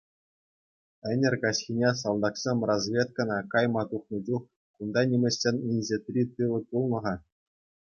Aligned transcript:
Ӗнер 1.11 1.35
каҫхине, 1.43 1.89
салтаксем 2.01 2.59
разведкӑна 2.71 3.39
кайма 3.53 3.83
тухнӑ 3.93 4.19
чух, 4.31 4.43
кунта 4.81 5.01
нимӗҫсен 5.13 5.55
инҫетри 5.75 6.23
тылӗ 6.33 6.59
пулнӑ-ха. 6.75 7.15